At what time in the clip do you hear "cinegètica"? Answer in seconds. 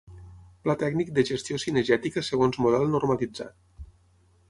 1.65-2.25